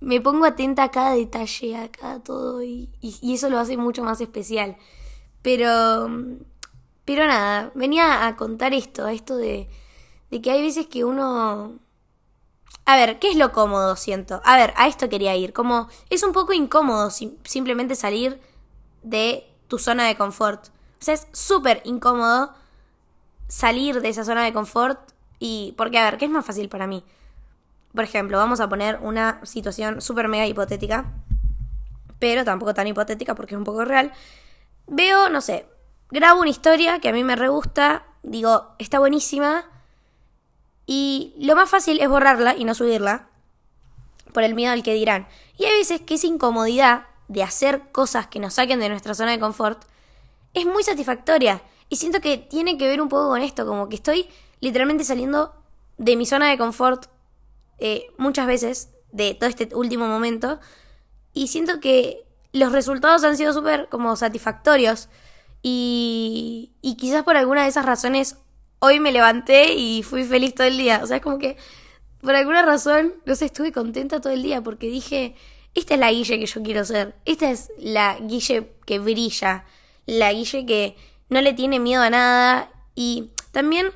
me 0.00 0.20
pongo 0.20 0.44
atenta 0.44 0.84
a 0.84 0.90
cada 0.90 1.14
detalle, 1.14 1.76
a 1.76 1.90
cada 1.90 2.22
todo, 2.22 2.62
y, 2.62 2.90
y, 3.00 3.34
eso 3.34 3.50
lo 3.50 3.58
hace 3.58 3.76
mucho 3.76 4.04
más 4.04 4.20
especial. 4.20 4.76
Pero, 5.42 6.08
pero 7.04 7.26
nada, 7.26 7.72
venía 7.74 8.26
a 8.26 8.36
contar 8.36 8.74
esto, 8.74 9.08
esto 9.08 9.36
de, 9.36 9.68
de 10.30 10.40
que 10.40 10.50
hay 10.50 10.62
veces 10.62 10.86
que 10.86 11.04
uno... 11.04 11.78
A 12.86 12.94
ver, 12.96 13.18
¿qué 13.18 13.30
es 13.30 13.36
lo 13.36 13.50
cómodo, 13.50 13.96
siento? 13.96 14.40
A 14.44 14.56
ver, 14.56 14.72
a 14.76 14.86
esto 14.86 15.08
quería 15.08 15.34
ir. 15.34 15.52
Como 15.52 15.88
es 16.08 16.22
un 16.22 16.32
poco 16.32 16.52
incómodo 16.52 17.10
simplemente 17.10 17.96
salir 17.96 18.40
de 19.02 19.44
tu 19.66 19.78
zona 19.78 20.06
de 20.06 20.16
confort. 20.16 20.68
O 20.68 21.04
sea, 21.04 21.14
es 21.14 21.26
súper 21.32 21.82
incómodo 21.84 22.54
salir 23.48 24.00
de 24.00 24.08
esa 24.08 24.24
zona 24.24 24.44
de 24.44 24.52
confort 24.52 25.00
y... 25.40 25.74
Porque, 25.76 25.98
a 25.98 26.04
ver, 26.04 26.16
¿qué 26.16 26.26
es 26.26 26.30
más 26.30 26.46
fácil 26.46 26.68
para 26.68 26.86
mí? 26.86 27.04
Por 27.92 28.04
ejemplo, 28.04 28.38
vamos 28.38 28.60
a 28.60 28.68
poner 28.68 29.00
una 29.02 29.40
situación 29.42 30.00
súper 30.00 30.28
mega 30.28 30.46
hipotética, 30.46 31.12
pero 32.20 32.44
tampoco 32.44 32.72
tan 32.72 32.86
hipotética 32.86 33.34
porque 33.34 33.54
es 33.54 33.58
un 33.58 33.64
poco 33.64 33.84
real. 33.84 34.12
Veo, 34.86 35.28
no 35.28 35.40
sé, 35.40 35.66
grabo 36.10 36.40
una 36.40 36.50
historia 36.50 37.00
que 37.00 37.08
a 37.08 37.12
mí 37.12 37.24
me 37.24 37.34
re 37.34 37.48
gusta, 37.48 38.04
digo, 38.22 38.74
está 38.78 39.00
buenísima, 39.00 39.64
y 40.86 41.34
lo 41.38 41.56
más 41.56 41.68
fácil 41.68 42.00
es 42.00 42.08
borrarla 42.08 42.54
y 42.56 42.64
no 42.64 42.74
subirla, 42.74 43.28
por 44.32 44.42
el 44.44 44.54
miedo 44.54 44.72
al 44.72 44.82
que 44.82 44.94
dirán. 44.94 45.26
Y 45.58 45.64
hay 45.64 45.78
veces 45.78 46.00
que 46.00 46.14
esa 46.14 46.26
incomodidad 46.26 47.06
de 47.28 47.42
hacer 47.42 47.90
cosas 47.90 48.26
que 48.28 48.38
nos 48.38 48.54
saquen 48.54 48.78
de 48.80 48.88
nuestra 48.88 49.14
zona 49.14 49.32
de 49.32 49.40
confort 49.40 49.82
es 50.54 50.64
muy 50.66 50.82
satisfactoria. 50.82 51.62
Y 51.88 51.96
siento 51.96 52.20
que 52.20 52.38
tiene 52.38 52.78
que 52.78 52.86
ver 52.86 53.00
un 53.00 53.08
poco 53.08 53.28
con 53.28 53.42
esto, 53.42 53.66
como 53.66 53.88
que 53.88 53.96
estoy 53.96 54.28
literalmente 54.60 55.04
saliendo 55.04 55.54
de 55.98 56.16
mi 56.16 56.26
zona 56.26 56.50
de 56.50 56.58
confort 56.58 57.06
eh, 57.78 58.06
muchas 58.16 58.46
veces 58.46 58.90
de 59.12 59.34
todo 59.34 59.48
este 59.48 59.74
último 59.74 60.06
momento 60.06 60.60
y 61.32 61.48
siento 61.48 61.80
que 61.80 62.24
los 62.52 62.72
resultados 62.72 63.24
han 63.24 63.36
sido 63.36 63.52
súper 63.52 63.88
como 63.88 64.16
satisfactorios 64.16 65.08
y, 65.62 66.72
y 66.80 66.96
quizás 66.96 67.22
por 67.22 67.36
alguna 67.36 67.62
de 67.62 67.68
esas 67.68 67.84
razones 67.84 68.38
hoy 68.78 69.00
me 69.00 69.12
levanté 69.12 69.74
y 69.74 70.02
fui 70.02 70.24
feliz 70.24 70.54
todo 70.54 70.66
el 70.66 70.78
día. 70.78 71.00
O 71.02 71.06
sea, 71.06 71.16
es 71.16 71.22
como 71.22 71.38
que 71.38 71.56
por 72.20 72.34
alguna 72.34 72.62
razón, 72.62 73.14
no 73.24 73.34
sé, 73.34 73.46
estuve 73.46 73.72
contenta 73.72 74.20
todo 74.20 74.32
el 74.32 74.42
día 74.42 74.62
porque 74.62 74.88
dije, 74.88 75.36
esta 75.74 75.94
es 75.94 76.00
la 76.00 76.10
Guille 76.10 76.38
que 76.38 76.46
yo 76.46 76.62
quiero 76.62 76.84
ser. 76.84 77.14
Esta 77.24 77.50
es 77.50 77.70
la 77.78 78.18
Guille 78.18 78.72
que 78.84 78.98
brilla. 78.98 79.64
La 80.06 80.32
Guille 80.32 80.66
que 80.66 80.96
no 81.28 81.40
le 81.40 81.52
tiene 81.52 81.78
miedo 81.78 82.02
a 82.02 82.10
nada. 82.10 82.70
Y 82.94 83.30
también, 83.52 83.88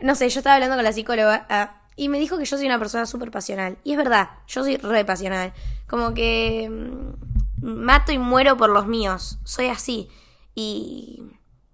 no 0.00 0.14
sé, 0.14 0.28
yo 0.30 0.40
estaba 0.40 0.54
hablando 0.54 0.76
con 0.76 0.84
la 0.84 0.92
psicóloga 0.92 1.46
ah, 1.50 1.82
y 1.96 2.08
me 2.08 2.18
dijo 2.18 2.38
que 2.38 2.44
yo 2.44 2.56
soy 2.56 2.66
una 2.66 2.78
persona 2.78 3.04
súper 3.04 3.30
pasional. 3.30 3.76
Y 3.84 3.92
es 3.92 3.96
verdad, 3.98 4.30
yo 4.46 4.62
soy 4.62 4.76
re 4.76 5.04
pasional. 5.04 5.52
Como 5.88 6.14
que 6.14 6.70
mm, 6.70 7.66
mato 7.66 8.12
y 8.12 8.18
muero 8.18 8.56
por 8.56 8.70
los 8.70 8.86
míos. 8.86 9.38
Soy 9.44 9.66
así. 9.66 10.08
Y, 10.54 11.22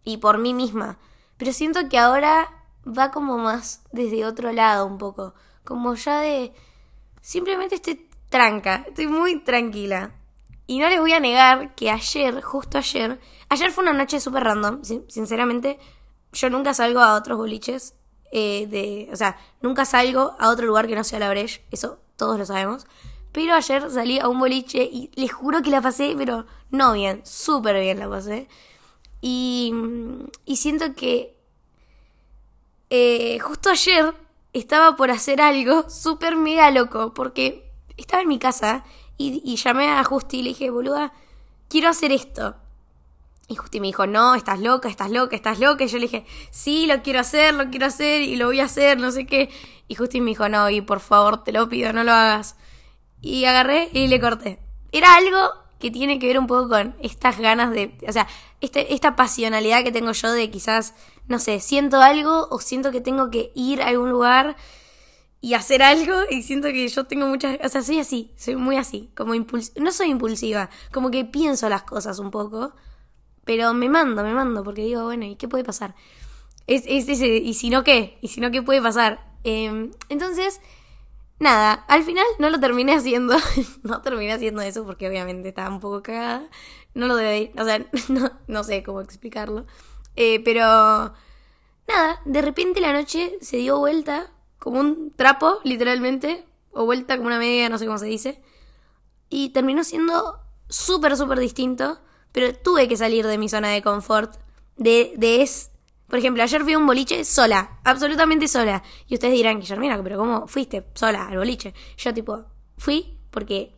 y 0.03 0.17
por 0.17 0.39
mí 0.39 0.55
misma. 0.55 0.99
Pero 1.45 1.53
siento 1.53 1.91
que 1.91 1.99
ahora 1.99 2.49
va 2.87 3.11
como 3.11 3.37
más 3.37 3.83
desde 3.93 4.25
otro 4.25 4.51
lado 4.51 4.87
un 4.87 4.97
poco. 4.97 5.35
Como 5.63 5.95
ya 5.95 6.21
de... 6.21 6.55
Simplemente 7.21 7.75
estoy 7.75 8.09
tranca. 8.31 8.83
Estoy 8.89 9.09
muy 9.09 9.41
tranquila. 9.41 10.13
Y 10.67 10.79
no 10.79 10.89
les 10.89 11.01
voy 11.01 11.13
a 11.13 11.21
negar 11.21 11.75
que 11.75 11.91
ayer, 11.91 12.41
justo 12.41 12.79
ayer... 12.79 13.21
Ayer 13.51 13.71
fue 13.73 13.85
una 13.85 13.93
noche 13.93 14.21
súper 14.21 14.43
random. 14.43 14.81
Sinceramente, 15.07 15.79
yo 16.33 16.49
nunca 16.49 16.73
salgo 16.73 17.01
a 17.01 17.13
otros 17.13 17.37
boliches 17.37 17.95
eh, 18.33 18.67
de, 18.67 19.11
o 19.13 19.17
sea, 19.17 19.37
nunca 19.61 19.85
salgo 19.85 20.37
a 20.39 20.49
otro 20.49 20.65
lugar 20.65 20.87
que 20.87 20.97
no 20.97 21.05
sea 21.05 21.19
la 21.19 21.29
Breche, 21.29 21.63
eso 21.71 21.99
todos 22.17 22.39
lo 22.39 22.47
sabemos. 22.47 22.87
Pero 23.33 23.53
ayer 23.53 23.91
salí 23.91 24.19
a 24.19 24.29
un 24.29 24.39
boliche 24.39 24.83
y 24.83 25.11
les 25.15 25.31
juro 25.31 25.61
que 25.61 25.69
la 25.69 25.83
pasé, 25.83 26.15
pero 26.17 26.47
no 26.71 26.95
bien, 26.95 27.21
súper 27.27 27.79
bien 27.81 27.99
la 27.99 28.09
pasé. 28.09 28.49
Y, 29.21 29.75
y 30.47 30.57
siento 30.57 30.95
que 30.95 31.34
eh, 32.91 33.39
justo 33.41 33.71
ayer 33.71 34.15
estaba 34.53 34.97
por 34.97 35.11
hacer 35.11 35.41
algo 35.41 35.89
súper 35.91 36.37
mega 36.37 36.71
loco, 36.71 37.15
porque 37.15 37.71
estaba 37.97 38.23
en 38.23 38.29
mi 38.29 38.39
casa 38.39 38.85
y, 39.17 39.57
llamé 39.57 39.89
a 39.89 40.03
Justi 40.05 40.39
y 40.39 40.43
le 40.43 40.49
dije, 40.51 40.71
boluda, 40.71 41.13
quiero 41.69 41.89
hacer 41.89 42.13
esto. 42.13 42.57
Y 43.47 43.57
Justi 43.57 43.79
me 43.79 43.89
dijo, 43.89 44.07
no, 44.07 44.35
estás 44.35 44.59
loca, 44.59 44.89
estás 44.89 45.11
loca, 45.11 45.37
estás 45.37 45.61
loca. 45.61 45.85
Y 45.85 45.89
yo 45.89 45.99
le 45.99 46.07
dije, 46.07 46.25
sí, 46.51 46.87
lo 46.87 47.03
quiero 47.03 47.21
hacer, 47.21 47.55
lo 47.55 47.69
quiero 47.71 47.87
hacer 47.87 48.23
y 48.23 48.37
lo 48.37 48.47
voy 48.47 48.61
a 48.61 48.65
hacer, 48.65 48.99
no 48.99 49.11
sé 49.11 49.27
qué. 49.27 49.51
Y 49.87 49.95
Justi 49.95 50.21
me 50.21 50.31
dijo, 50.31 50.49
no, 50.49 50.71
y 50.71 50.81
por 50.81 51.01
favor, 51.01 51.45
te 51.45 51.53
lo 51.53 51.69
pido, 51.69 51.93
no 51.93 52.05
lo 52.05 52.13
hagas. 52.13 52.57
Y 53.21 53.45
agarré 53.45 53.91
y 53.93 54.09
le 54.09 54.19
corté. 54.19 54.61
Era 54.93 55.15
algo 55.15 55.39
que 55.79 55.91
tiene 55.91 56.19
que 56.19 56.27
ver 56.27 56.39
un 56.39 56.47
poco 56.47 56.71
con 56.71 56.97
estas 57.01 57.39
ganas 57.39 57.71
de, 57.71 57.95
o 58.09 58.13
sea, 58.13 58.27
este, 58.63 58.95
esta 58.95 59.17
pasionalidad 59.17 59.85
que 59.85 59.93
tengo 59.93 60.13
yo 60.13 60.33
de 60.33 60.51
quizás, 60.51 60.95
no 61.29 61.39
sé, 61.39 61.61
siento 61.61 62.01
algo 62.01 62.49
o 62.51 62.61
siento 62.61 62.91
que 62.93 63.01
tengo 63.01 63.31
que 63.31 63.53
ir 63.55 63.83
a 63.83 63.89
algún 63.89 64.11
lugar 64.11 64.57
y 65.41 65.55
hacer 65.55 65.83
algo 65.83 66.15
y 66.31 66.43
siento 66.43 66.69
que 66.69 66.89
yo 66.89 67.05
tengo 67.05 67.27
muchas, 67.27 67.59
o 67.63 67.69
sea, 67.69 67.83
soy 67.83 67.99
así, 67.99 68.33
soy 68.37 68.57
muy 68.57 68.77
así, 68.77 69.11
como 69.15 69.35
impulsiva, 69.35 69.85
no 69.85 69.93
soy 69.93 70.11
impulsiva, 70.11 70.71
como 70.93 71.11
que 71.11 71.25
pienso 71.25 71.69
las 71.69 71.83
cosas 71.83 72.19
un 72.19 72.31
poco 72.31 72.75
pero 73.45 73.75
me 73.75 73.89
mando, 73.89 74.23
me 74.23 74.33
mando, 74.33 74.65
porque 74.65 74.83
digo, 74.83 75.05
bueno, 75.05 75.25
¿y 75.25 75.37
qué 75.37 75.49
puede 75.49 75.65
pasar? 75.65 75.95
Es, 76.67 76.85
es 76.87 77.09
ese, 77.09 77.27
¿y 77.27 77.55
si 77.55 77.71
no 77.71 77.85
qué? 77.85 78.19
¿Y 78.23 78.29
si 78.29 78.41
no 78.41 78.51
qué 78.51 78.63
puede 78.63 78.81
pasar? 78.81 79.21
Em, 79.45 79.91
entonces, 80.09 80.61
nada, 81.39 81.73
al 81.89 82.03
final 82.05 82.25
no 82.39 82.49
lo 82.51 82.59
terminé 82.59 82.95
haciendo. 82.95 83.37
no 83.83 84.01
terminé 84.03 84.33
haciendo 84.33 84.63
eso 84.63 84.85
porque 84.85 85.09
obviamente 85.09 85.51
estaba 85.51 85.69
un 85.69 85.81
poco 85.81 86.03
cagada. 86.03 86.49
No 86.95 87.07
lo 87.07 87.17
debe, 87.17 87.53
o 87.59 87.65
sea, 87.65 87.85
no, 88.09 88.31
no 88.47 88.65
sé 88.65 88.83
cómo 88.83 89.01
explicarlo. 89.01 89.67
Eh, 90.17 90.41
pero, 90.45 90.63
nada, 90.63 92.21
de 92.25 92.43
repente 92.43 92.81
la 92.81 92.93
noche 92.93 93.39
se 93.41 93.57
dio 93.59 93.79
vuelta 93.79 94.31
como 94.59 94.81
un 94.81 95.13
trapo, 95.15 95.59
literalmente, 95.65 96.47
o 96.73 96.85
vuelta 96.85 97.17
como 97.17 97.29
una 97.29 97.39
media, 97.39 97.69
no 97.69 97.79
sé 97.79 97.87
cómo 97.87 97.99
se 97.99 98.07
dice. 98.07 98.43
Y 99.29 99.51
terminó 99.51 99.85
siendo 99.85 100.41
súper, 100.69 101.17
súper 101.17 101.39
distinto 101.39 101.99
pero 102.35 102.53
tuve 102.53 102.89
que 102.89 102.97
salir 102.97 103.25
de 103.29 103.39
mi 103.39 103.49
zona 103.49 103.69
de 103.69 103.81
confort. 103.81 104.35
De, 104.77 105.15
de 105.17 105.43
es. 105.43 105.71
Por 106.09 106.19
ejemplo, 106.19 106.43
ayer 106.43 106.65
fui 106.65 106.73
a 106.73 106.79
un 106.79 106.87
boliche 106.87 107.25
sola, 107.25 107.79
absolutamente 107.85 108.49
sola. 108.49 108.83
Y 109.07 109.15
ustedes 109.15 109.35
dirán, 109.35 109.61
Guillermina, 109.61 110.03
pero 110.03 110.19
¿cómo 110.19 110.49
fuiste 110.49 110.85
sola 110.95 111.29
al 111.29 111.39
boliche? 111.39 111.73
Yo, 111.97 112.13
tipo, 112.13 112.45
fui 112.77 113.17
porque. 113.31 113.73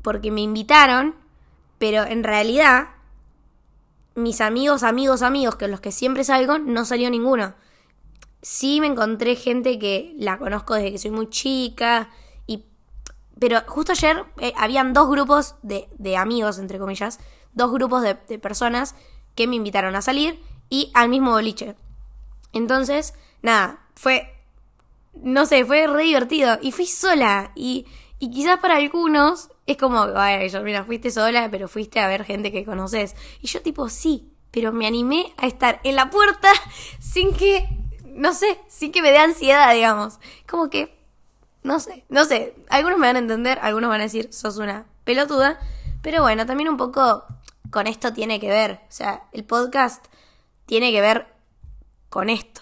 porque 0.00 0.30
me 0.30 0.42
invitaron, 0.42 1.16
pero 1.78 2.04
en 2.04 2.22
realidad. 2.22 2.90
Mis 4.14 4.40
amigos, 4.40 4.82
amigos, 4.82 5.22
amigos, 5.22 5.56
que 5.56 5.68
los 5.68 5.80
que 5.80 5.92
siempre 5.92 6.24
salgo, 6.24 6.58
no 6.58 6.84
salió 6.84 7.10
ninguno. 7.10 7.54
Sí 8.42 8.80
me 8.80 8.86
encontré 8.86 9.36
gente 9.36 9.78
que 9.78 10.14
la 10.18 10.38
conozco 10.38 10.74
desde 10.74 10.92
que 10.92 10.98
soy 10.98 11.10
muy 11.10 11.28
chica, 11.30 12.10
pero 13.38 13.60
justo 13.66 13.92
ayer 13.92 14.24
eh, 14.38 14.52
habían 14.56 14.92
dos 14.92 15.10
grupos 15.10 15.56
de, 15.62 15.88
de, 15.98 16.16
amigos, 16.16 16.58
entre 16.58 16.78
comillas, 16.78 17.18
dos 17.52 17.72
grupos 17.72 18.02
de, 18.02 18.16
de, 18.28 18.38
personas 18.38 18.94
que 19.34 19.46
me 19.46 19.56
invitaron 19.56 19.96
a 19.96 20.02
salir 20.02 20.40
y 20.70 20.90
al 20.94 21.08
mismo 21.08 21.32
boliche. 21.32 21.74
Entonces, 22.52 23.14
nada, 23.42 23.80
fue, 23.94 24.32
no 25.14 25.46
sé, 25.46 25.64
fue 25.64 25.86
re 25.86 26.04
divertido. 26.04 26.58
Y 26.62 26.72
fui 26.72 26.86
sola. 26.86 27.50
Y, 27.56 27.86
y 28.18 28.30
quizás 28.30 28.60
para 28.60 28.76
algunos 28.76 29.50
es 29.66 29.76
como, 29.76 30.12
vaya, 30.12 30.46
yo, 30.46 30.62
mira, 30.62 30.84
fuiste 30.84 31.10
sola, 31.10 31.48
pero 31.50 31.68
fuiste 31.68 32.00
a 32.00 32.08
ver 32.08 32.24
gente 32.24 32.52
que 32.52 32.64
conoces. 32.64 33.16
Y 33.40 33.46
yo 33.46 33.62
tipo, 33.62 33.88
sí, 33.88 34.30
pero 34.50 34.72
me 34.72 34.86
animé 34.86 35.32
a 35.36 35.46
estar 35.46 35.80
en 35.84 35.96
la 35.96 36.10
puerta 36.10 36.50
sin 37.00 37.34
que, 37.34 37.68
no 38.04 38.32
sé, 38.34 38.60
sin 38.68 38.92
que 38.92 39.02
me 39.02 39.10
dé 39.10 39.18
ansiedad, 39.18 39.72
digamos. 39.72 40.18
Como 40.46 40.70
que 40.70 40.94
no 41.64 41.80
sé, 41.80 42.04
no 42.10 42.26
sé. 42.26 42.54
Algunos 42.68 42.98
me 42.98 43.06
van 43.06 43.16
a 43.16 43.20
entender, 43.20 43.58
algunos 43.62 43.88
van 43.88 44.00
a 44.00 44.04
decir, 44.04 44.32
sos 44.32 44.58
una 44.58 44.86
pelotuda. 45.04 45.58
Pero 46.02 46.20
bueno, 46.20 46.44
también 46.44 46.68
un 46.68 46.76
poco 46.76 47.24
con 47.70 47.86
esto 47.86 48.12
tiene 48.12 48.38
que 48.38 48.50
ver. 48.50 48.80
O 48.82 48.92
sea, 48.92 49.24
el 49.32 49.44
podcast 49.44 50.04
tiene 50.66 50.92
que 50.92 51.00
ver 51.00 51.26
con 52.10 52.28
esto. 52.28 52.60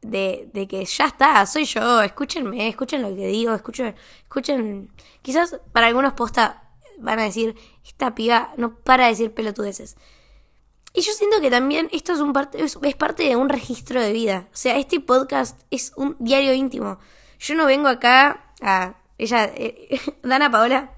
De, 0.00 0.48
de 0.52 0.68
que 0.68 0.84
ya 0.84 1.06
está, 1.06 1.44
soy 1.44 1.64
yo, 1.64 2.02
escúchenme, 2.02 2.68
escuchen 2.68 3.02
lo 3.02 3.08
que 3.08 3.26
digo, 3.26 3.52
escuchen, 3.52 3.96
escuchen. 4.22 4.92
Quizás 5.22 5.60
para 5.72 5.88
algunos 5.88 6.12
posta 6.12 6.62
van 6.98 7.18
a 7.18 7.24
decir, 7.24 7.56
esta 7.84 8.14
piba 8.14 8.52
no 8.56 8.76
para 8.76 9.04
de 9.04 9.10
decir 9.10 9.32
pelotudeces. 9.32 9.96
Y 10.94 11.02
yo 11.02 11.12
siento 11.12 11.40
que 11.40 11.50
también 11.50 11.88
esto 11.92 12.12
es, 12.12 12.20
un 12.20 12.32
parte, 12.32 12.62
es, 12.62 12.76
parte 12.96 13.24
de 13.24 13.36
un 13.36 13.48
registro 13.48 14.00
de 14.00 14.12
vida. 14.12 14.48
O 14.52 14.56
sea, 14.56 14.78
este 14.78 15.00
podcast 15.00 15.60
es 15.70 15.92
un 15.96 16.16
diario 16.18 16.54
íntimo. 16.54 16.98
Yo 17.38 17.54
no 17.54 17.66
vengo 17.66 17.88
acá 17.88 18.52
a... 18.60 18.96
Ella, 19.18 19.44
eh, 19.46 20.00
Dana 20.22 20.50
Paola, 20.50 20.92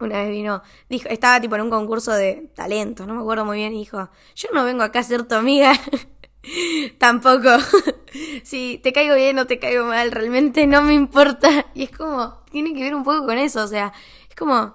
una 0.00 0.18
vez 0.18 0.30
vino, 0.30 0.62
dijo, 0.88 1.08
estaba 1.08 1.40
tipo 1.40 1.56
en 1.56 1.62
un 1.62 1.70
concurso 1.70 2.12
de 2.12 2.50
talentos, 2.54 3.06
no 3.06 3.14
me 3.14 3.20
acuerdo 3.20 3.44
muy 3.44 3.58
bien, 3.58 3.74
y 3.74 3.80
dijo, 3.80 4.08
yo 4.34 4.48
no 4.54 4.64
vengo 4.64 4.82
acá 4.82 5.00
a 5.00 5.02
ser 5.02 5.24
tu 5.24 5.34
amiga. 5.34 5.72
Tampoco. 6.98 7.48
si 8.42 8.78
te 8.82 8.92
caigo 8.92 9.14
bien 9.14 9.38
o 9.38 9.46
te 9.46 9.58
caigo 9.58 9.84
mal, 9.84 10.10
realmente 10.10 10.66
no 10.66 10.82
me 10.82 10.94
importa. 10.94 11.66
Y 11.74 11.84
es 11.84 11.90
como, 11.90 12.38
tiene 12.50 12.74
que 12.74 12.82
ver 12.82 12.94
un 12.94 13.04
poco 13.04 13.26
con 13.26 13.38
eso, 13.38 13.62
o 13.62 13.66
sea, 13.66 13.92
es 14.28 14.34
como, 14.34 14.74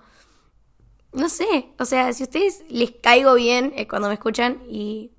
no 1.11 1.29
sé, 1.29 1.69
o 1.79 1.85
sea, 1.85 2.13
si 2.13 2.23
a 2.23 2.25
ustedes 2.25 2.63
les 2.69 2.91
caigo 2.91 3.35
bien 3.35 3.73
eh, 3.75 3.87
cuando 3.87 4.07
me 4.07 4.13
escuchan 4.13 4.61
y, 4.69 5.11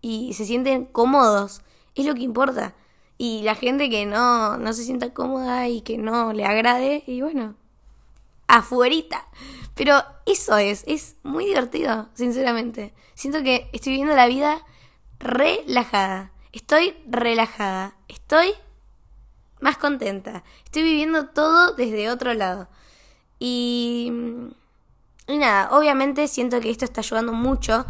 y 0.00 0.34
se 0.34 0.44
sienten 0.44 0.84
cómodos, 0.84 1.62
es 1.94 2.06
lo 2.06 2.14
que 2.14 2.22
importa. 2.22 2.74
Y 3.18 3.42
la 3.42 3.54
gente 3.54 3.88
que 3.90 4.06
no, 4.06 4.56
no 4.58 4.72
se 4.72 4.84
sienta 4.84 5.12
cómoda 5.12 5.68
y 5.68 5.82
que 5.82 5.98
no 5.98 6.32
le 6.32 6.44
agrade, 6.44 7.04
y 7.06 7.20
bueno, 7.20 7.54
afuerita. 8.48 9.28
Pero 9.74 10.02
eso 10.26 10.56
es, 10.56 10.84
es 10.86 11.16
muy 11.22 11.46
divertido, 11.46 12.08
sinceramente. 12.14 12.92
Siento 13.14 13.42
que 13.42 13.68
estoy 13.72 13.92
viviendo 13.92 14.14
la 14.14 14.26
vida 14.26 14.64
relajada. 15.22 16.32
Estoy 16.52 16.94
relajada. 17.08 17.96
Estoy 18.08 18.54
más 19.60 19.78
contenta. 19.78 20.42
Estoy 20.64 20.82
viviendo 20.82 21.28
todo 21.28 21.74
desde 21.74 22.10
otro 22.10 22.34
lado. 22.34 22.68
Y, 23.38 24.12
y 25.26 25.38
nada, 25.38 25.70
obviamente 25.72 26.28
siento 26.28 26.60
que 26.60 26.70
esto 26.70 26.84
está 26.84 27.00
ayudando 27.00 27.32
mucho 27.32 27.86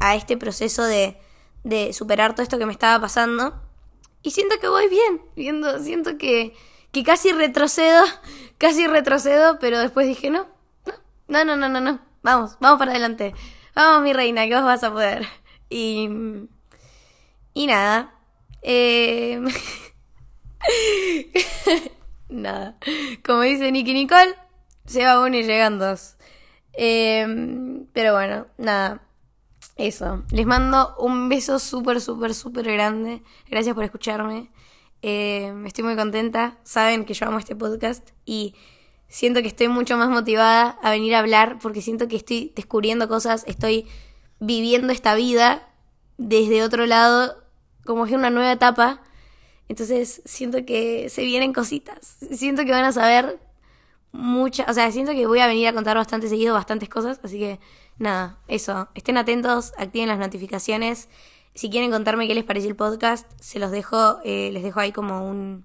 a 0.00 0.14
este 0.16 0.36
proceso 0.36 0.84
de, 0.84 1.20
de 1.64 1.92
superar 1.92 2.34
todo 2.34 2.42
esto 2.42 2.58
que 2.58 2.66
me 2.66 2.72
estaba 2.72 3.00
pasando. 3.00 3.60
Y 4.22 4.30
siento 4.30 4.56
que 4.60 4.68
voy 4.68 4.88
bien. 4.88 5.20
Viendo, 5.36 5.78
siento 5.80 6.16
que, 6.18 6.54
que 6.92 7.04
casi 7.04 7.32
retrocedo, 7.32 8.04
casi 8.58 8.86
retrocedo, 8.86 9.58
pero 9.58 9.78
después 9.78 10.06
dije, 10.06 10.30
no, 10.30 10.46
no, 11.28 11.44
no, 11.44 11.56
no, 11.56 11.68
no, 11.68 11.80
no, 11.80 12.00
vamos, 12.22 12.56
vamos 12.60 12.78
para 12.78 12.92
adelante. 12.92 13.34
Vamos, 13.74 14.02
mi 14.02 14.12
reina, 14.12 14.46
que 14.46 14.54
vos 14.54 14.64
vas 14.64 14.82
a 14.82 14.92
poder. 14.92 15.26
Y, 15.70 16.08
y 17.58 17.66
nada. 17.66 18.14
Eh... 18.62 19.40
nada. 22.28 22.78
Como 23.26 23.42
dice 23.42 23.72
Nicky 23.72 23.94
Nicole, 23.94 24.36
se 24.86 25.04
va 25.04 25.20
uno 25.20 25.36
y 25.36 25.42
llegan 25.42 25.80
dos. 25.80 26.14
Eh... 26.74 27.26
Pero 27.92 28.14
bueno, 28.14 28.46
nada. 28.58 29.02
Eso. 29.74 30.22
Les 30.30 30.46
mando 30.46 30.94
un 30.98 31.28
beso 31.28 31.58
súper, 31.58 32.00
súper, 32.00 32.32
súper 32.32 32.70
grande. 32.70 33.24
Gracias 33.50 33.74
por 33.74 33.82
escucharme. 33.82 34.52
Eh, 35.02 35.52
estoy 35.66 35.82
muy 35.82 35.96
contenta. 35.96 36.58
Saben 36.62 37.04
que 37.04 37.14
yo 37.14 37.26
amo 37.26 37.40
este 37.40 37.56
podcast 37.56 38.10
y 38.24 38.54
siento 39.08 39.42
que 39.42 39.48
estoy 39.48 39.66
mucho 39.66 39.96
más 39.96 40.10
motivada 40.10 40.78
a 40.80 40.90
venir 40.90 41.16
a 41.16 41.18
hablar 41.18 41.58
porque 41.60 41.82
siento 41.82 42.06
que 42.06 42.14
estoy 42.14 42.52
descubriendo 42.54 43.08
cosas, 43.08 43.42
estoy 43.48 43.88
viviendo 44.38 44.92
esta 44.92 45.16
vida 45.16 45.68
desde 46.18 46.62
otro 46.62 46.86
lado 46.86 47.47
como 47.88 48.04
es 48.04 48.12
una 48.12 48.28
nueva 48.28 48.52
etapa. 48.52 49.00
Entonces 49.66 50.20
siento 50.26 50.64
que 50.66 51.08
se 51.08 51.24
vienen 51.24 51.54
cositas. 51.54 52.18
Siento 52.32 52.64
que 52.64 52.70
van 52.70 52.84
a 52.84 52.92
saber 52.92 53.40
muchas, 54.12 54.68
o 54.68 54.74
sea, 54.74 54.92
siento 54.92 55.12
que 55.12 55.26
voy 55.26 55.40
a 55.40 55.46
venir 55.46 55.68
a 55.68 55.72
contar 55.72 55.96
bastante 55.96 56.28
seguido 56.28 56.54
bastantes 56.54 56.88
cosas, 56.88 57.20
así 57.22 57.38
que 57.38 57.60
nada, 57.98 58.38
eso, 58.48 58.88
estén 58.94 59.16
atentos, 59.16 59.72
activen 59.78 60.08
las 60.08 60.18
notificaciones. 60.18 61.08
Si 61.54 61.70
quieren 61.70 61.90
contarme 61.90 62.28
qué 62.28 62.34
les 62.34 62.44
pareció 62.44 62.68
el 62.68 62.76
podcast, 62.76 63.26
se 63.40 63.58
los 63.58 63.70
dejo, 63.70 64.18
eh, 64.22 64.50
les 64.52 64.62
dejo 64.62 64.80
ahí 64.80 64.92
como 64.92 65.26
un, 65.28 65.64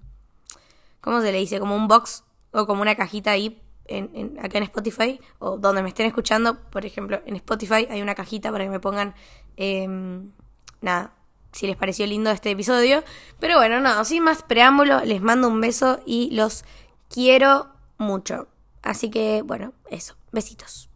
¿cómo 1.01 1.21
se 1.21 1.31
le 1.31 1.37
dice? 1.39 1.59
Como 1.59 1.75
un 1.75 1.87
box 1.87 2.23
o 2.51 2.65
como 2.65 2.81
una 2.81 2.95
cajita 2.95 3.31
ahí 3.31 3.61
en, 3.85 4.39
acá 4.41 4.59
en 4.59 4.63
Spotify 4.63 5.19
o 5.39 5.57
donde 5.57 5.83
me 5.83 5.89
estén 5.89 6.05
escuchando. 6.05 6.57
Por 6.69 6.85
ejemplo, 6.85 7.21
en 7.25 7.35
Spotify 7.35 7.87
hay 7.89 8.01
una 8.01 8.15
cajita 8.15 8.51
para 8.51 8.63
que 8.63 8.69
me 8.69 8.79
pongan, 8.79 9.13
em, 9.57 10.31
nada, 10.81 11.13
si 11.53 11.67
les 11.67 11.77
pareció 11.77 12.05
lindo 12.05 12.29
este 12.31 12.51
episodio. 12.51 13.03
Pero 13.39 13.57
bueno, 13.57 13.79
no, 13.79 14.03
sin 14.05 14.23
más 14.23 14.43
preámbulo, 14.43 15.01
les 15.05 15.21
mando 15.21 15.47
un 15.47 15.61
beso 15.61 16.01
y 16.05 16.29
los 16.31 16.65
quiero 17.09 17.69
mucho. 17.97 18.47
Así 18.81 19.09
que, 19.09 19.41
bueno, 19.43 19.73
eso, 19.89 20.15
besitos. 20.31 20.89